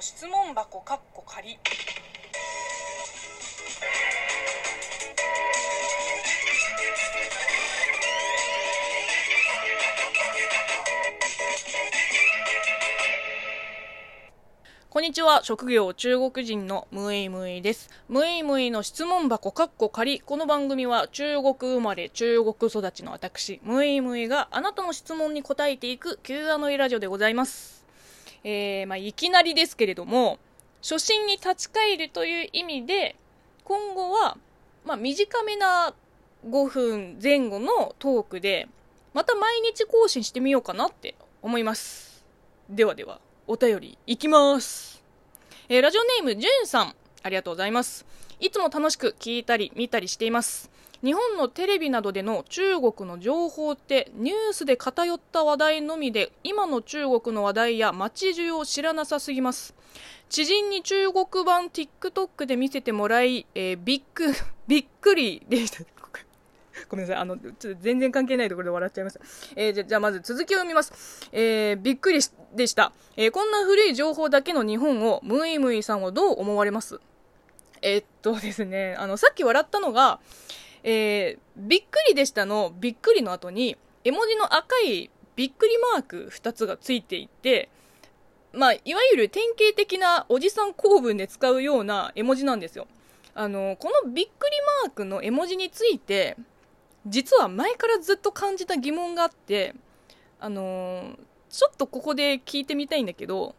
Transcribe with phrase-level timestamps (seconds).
[0.00, 1.58] の質問箱かっこ仮
[14.88, 15.44] こんにちは。
[15.44, 17.90] 職業中国人のムイムイです。
[18.08, 20.20] ムイムイの質問箱かっこ仮。
[20.20, 27.79] この番組は中国生まれ、中国育ちの私、ムイムイがあなたの質問に答えていく Q&A ラジオでございます。
[28.44, 30.38] えー、まあ、いきなりですけれども、
[30.82, 33.16] 初心に立ち返るという意味で、
[33.64, 34.38] 今後は、
[34.84, 35.94] まあ、短めな
[36.46, 38.68] 5分前後のトークで、
[39.12, 42.24] また毎日更新してみようかなって思います。
[42.68, 43.20] ではでは。
[43.46, 45.02] お便りいきます。
[45.68, 46.94] えー、ラジオネーム、じゅんさん。
[47.22, 48.06] ありがとうございます。
[48.40, 50.70] いつも楽しく聞いたり見たりしています。
[51.04, 59.74] 日本のテレビなどでの中国の情報ってニュースで偏った話題のみで今の中国の話題や街中を知らなさすぎます
[60.28, 64.34] 知人に中国版 TikTok で見せてもらい、えー、びっく
[64.68, 65.84] びっくりでした
[66.88, 67.22] ごめんなさい。
[67.22, 69.20] あの、ちょっと全然関係ないところで笑っちゃいました。
[69.54, 71.28] えー、じゃ、じゃあまず続きを読みます。
[71.30, 72.20] えー、びっくり
[72.54, 72.92] でした。
[73.16, 76.98] えー、こんな古い情報だけの日本を、ムイムイさんはどう思われます？
[77.82, 80.20] え、っとですね、あの、さっき笑ったのが、
[80.82, 87.68] えー、びっくりでしたの、びっくりの後に、絵文字の赤いびっくりマーク2つがついていて、
[88.52, 92.86] まあ、いわゆる典型的なおじさん構文で使うような絵文字なんですよ。
[93.34, 96.36] あの、このびっくりマークの絵文字について、
[97.06, 99.74] 実は前からずっと感じた疑問があって
[100.40, 101.16] あの、
[101.50, 103.54] ちょっとここで聞いてみたいんだけど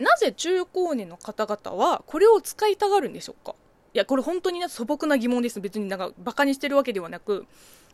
[0.00, 3.54] なぜ中高年の方々はこれを使いたがるんでしょうか？
[3.94, 5.60] いやこれ本当に、ね、素朴な疑問です。
[5.60, 7.46] 別になんかバカにしてるわけではなく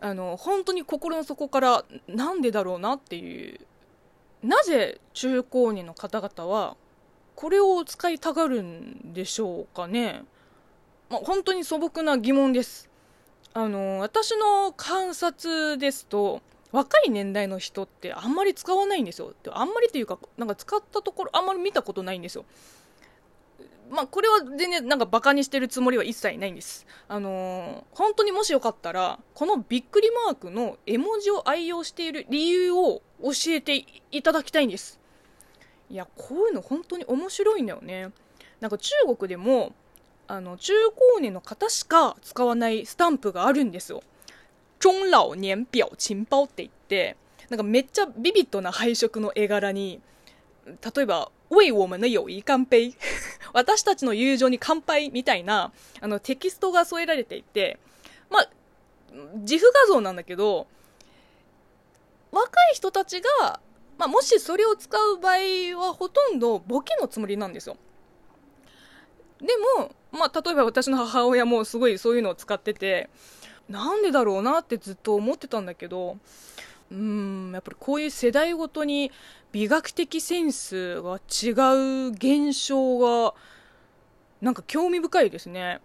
[0.00, 3.60] あの本当に心の底からなんでだろうなっていう。
[4.42, 6.76] なぜ中高年の方々は
[7.36, 10.24] これを使いたがるんでしょうかね、
[11.08, 12.90] まあ、本当に素朴な疑問です。
[13.54, 22.44] あの私の観察ですと若い年代の人ってあんまり使わないんですよあんまりっていうかなんか使ったところあんまり見たことないんですよ
[23.92, 26.86] まあ、これは全然なんかバカにしてるつもりは一切ないんです。
[27.08, 34.98] あのー、本当にもしよかったら、このびっくりマークの絵文字を愛用している理由を教えていただきたいんです。
[35.90, 38.12] いや、こういうの本当に面白いんだよね。
[38.60, 39.74] なんか中国でも、
[40.26, 44.02] あの中高年の方しか使わないスタンプがあるんですよ。
[44.82, 47.16] 中老年表情包って言って
[47.48, 50.00] なんかめっちゃビビッドな配色の絵柄に
[50.66, 52.96] 例えば「为我们的友谊乾杯」
[53.54, 57.78] 私たちの友情に乾杯みたいなあのテキストが添えられていて
[58.28, 58.50] まあ
[59.36, 60.66] 自負画像なんだけど
[62.32, 63.60] 若い人たちが、
[63.98, 65.34] まあ、もしそれを使う場合
[65.78, 67.76] はほとんどボケのつもりなんですよ。
[69.38, 69.48] で
[69.78, 73.08] もまあ、例えば私の母親もすごいそういうのを使ってて、
[73.68, 76.18] なんでだろうなってずっと思ってたんだけど、
[76.90, 79.10] うん、やっぱりこういう世代ごとに
[79.52, 83.34] 美学的センスが違う現象が、
[84.40, 85.80] なんか興味深いですね。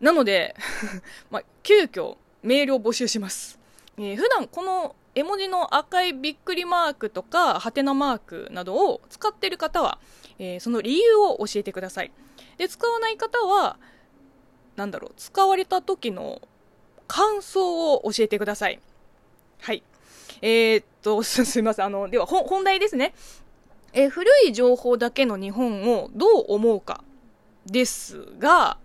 [0.00, 0.54] なので
[1.30, 3.58] まあ、急遽メールを募集します。
[3.98, 9.98] えー、普段この絵文字の赤いびっくりマークとか、ハテナマークなどを使っている方は、
[10.38, 12.12] えー、その理由を教えてください。
[12.58, 13.78] で、使わない方は、
[14.76, 16.42] なんだろう、使われた時の
[17.06, 18.80] 感想を教えてください。
[19.60, 19.82] はい。
[20.42, 21.86] えー、っと、 すみません。
[21.86, 23.14] あの、では、本題ですね。
[23.92, 27.02] え、古い情報だけの日本をどう思うか
[27.64, 28.78] ですが、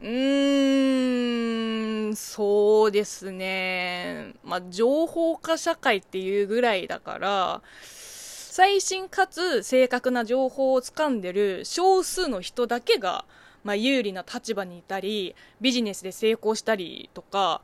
[0.00, 4.34] うーん、そうですね。
[4.42, 13.24] まあ、情報化社会っていうぐらいだから、最新かつ正確な情報をつかんでる少数の人だけが、
[13.64, 17.62] まあ、有利な立場にいたりビジネスで成功したりとか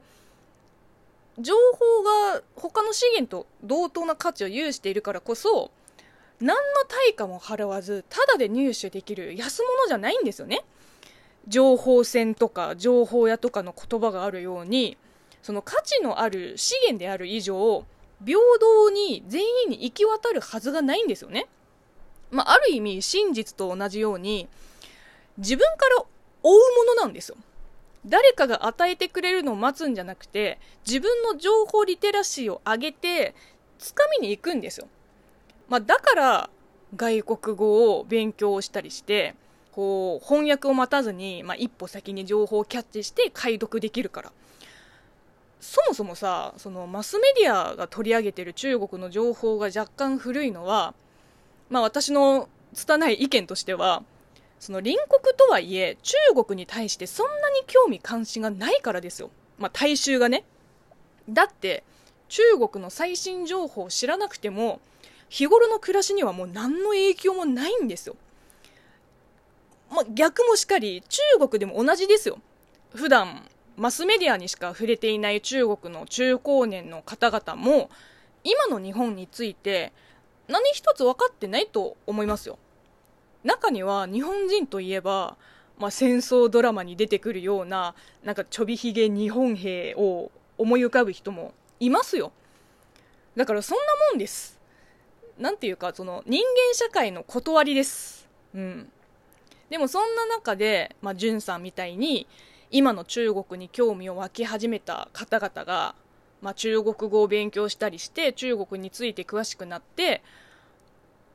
[1.39, 2.03] 情報
[2.35, 5.71] が他の資源と同等な価値を有しているからこそ
[6.41, 10.65] 何の対価も払わずタダで入手できる安物じゃないんですよね
[11.49, 14.97] 情報戦とか情報屋とかの言葉があるように
[15.43, 17.85] その価値のある資源である以上
[18.25, 21.47] 平等に全員に行き渡るはずがないんですよね。
[22.31, 24.49] まあ、ある意味真実と同じように
[25.41, 26.05] 自分から
[26.43, 27.37] 追うものなんですよ。
[28.07, 33.35] 誰かが与えてくれるのを待つんじゃなくて自分の情報リテラシーを上げて
[33.79, 34.89] 掴みに行くんですよ。
[35.69, 36.51] まあ、だから
[36.97, 39.35] 外国語を勉強したりして
[39.73, 44.33] こう翻訳を待たずに、まあ、一歩先に情報をキャッチして解読できるから。
[45.61, 50.95] そもそもさそのマスメディアが取り上げてる中国の情報が若干古いのは、
[51.69, 54.03] まあ、私の拙い意見としては
[54.61, 60.45] その隣国とはいえ中国に対してそんなに興味関心がないからですよ、まあ、大衆がね。
[61.29, 61.83] だって
[62.29, 64.81] 中国の最新情報を知らなくても
[65.29, 68.17] 日頃の暮らしにはもう何の影響もないんですよ、
[69.91, 72.39] まあ、逆もしかり中国でも同じですよ。
[72.95, 77.89] 普段マスメディアにしか触れていない中国の中高年の方々も
[78.45, 79.93] 今の日本について
[80.49, 82.59] 何一つ分かってないと思いますよ。
[83.45, 85.37] 中には日本人といえば、
[85.79, 92.33] まあ、戦争ドラマに出てくるようななんかちょびひげ日本兵を思い浮かぶ人もいますよ。
[93.37, 94.59] だからそんなもんです。
[95.39, 98.29] なんていうかその人間社会の断りです。
[98.55, 98.93] うん。
[99.71, 102.27] でもそんな中で、まあ、ジュンさんみたいに
[102.71, 105.95] 今の中国に興味を湧き始めた方々が、
[106.43, 110.23] まあ、中国語を勉強したりして中国について詳しくなって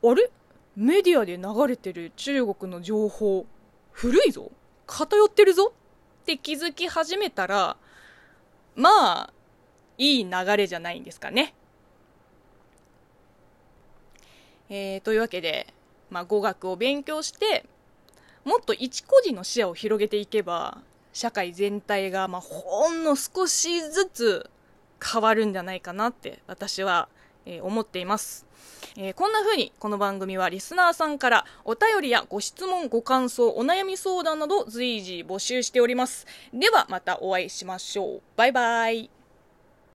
[0.04, 0.30] あれ？
[0.76, 3.46] メディアで流れてる中国の情報
[3.92, 4.52] 古いぞ
[4.86, 7.78] 偏ってるぞって気づき始めたら
[8.76, 8.90] ま
[9.22, 9.34] あ
[9.98, 11.54] いい流れじゃないんですかね。
[14.68, 15.68] えー、というわけで、
[16.10, 17.66] まあ、語学を勉強して
[18.44, 20.82] もっと一個人の視野を広げていけば
[21.14, 24.50] 社会全体がまあほんの少しずつ
[25.02, 27.10] 変わるんじゃないかなって私は、
[27.46, 28.46] えー、思っています。
[28.98, 36.26] えー、こんな風にこの番組はリスナーさんからお便りやご質問、ご感想、お悩み相談など随時募集しております。
[36.54, 38.22] ではまたお会いしましょう。
[38.36, 39.15] バイバイ。